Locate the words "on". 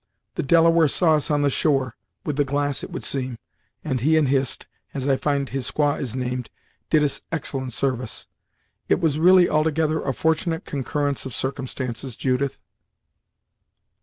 1.29-1.43